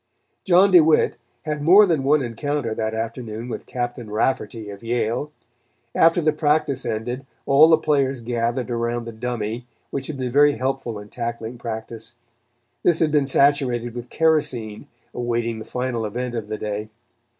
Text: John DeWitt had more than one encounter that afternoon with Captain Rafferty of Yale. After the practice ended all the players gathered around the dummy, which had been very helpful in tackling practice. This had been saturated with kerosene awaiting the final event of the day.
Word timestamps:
John 0.45 0.71
DeWitt 0.71 1.15
had 1.43 1.61
more 1.61 1.85
than 1.85 2.01
one 2.03 2.23
encounter 2.23 2.73
that 2.73 2.95
afternoon 2.95 3.49
with 3.49 3.67
Captain 3.67 4.09
Rafferty 4.09 4.71
of 4.71 4.81
Yale. 4.81 5.31
After 5.93 6.21
the 6.21 6.33
practice 6.33 6.87
ended 6.87 7.23
all 7.45 7.67
the 7.69 7.77
players 7.77 8.21
gathered 8.21 8.71
around 8.71 9.05
the 9.05 9.11
dummy, 9.11 9.67
which 9.91 10.07
had 10.07 10.17
been 10.17 10.31
very 10.31 10.53
helpful 10.53 10.97
in 10.97 11.09
tackling 11.09 11.59
practice. 11.59 12.13
This 12.81 12.97
had 12.97 13.11
been 13.11 13.27
saturated 13.27 13.93
with 13.93 14.09
kerosene 14.09 14.87
awaiting 15.13 15.59
the 15.59 15.65
final 15.65 16.03
event 16.07 16.33
of 16.33 16.47
the 16.47 16.57
day. 16.57 16.89